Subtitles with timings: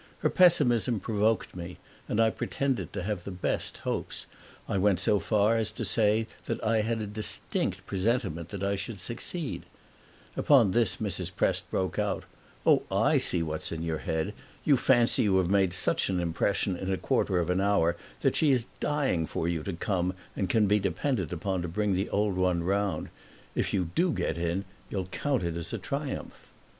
[0.21, 1.77] Her pessimism provoked me
[2.09, 4.25] and I pretended to have the best hopes;
[4.67, 8.75] I went so far as to say that I had a distinct presentiment that I
[8.75, 9.61] should succeed.
[10.35, 11.31] Upon this Mrs.
[11.35, 12.23] Prest broke out,
[12.65, 14.33] "Oh, I see what's in your head!
[14.65, 18.35] You fancy you have made such an impression in a quarter of an hour that
[18.35, 22.09] she is dying for you to come and can be depended upon to bring the
[22.09, 23.09] old one round.
[23.53, 26.49] If you do get in you'll count it as a triumph."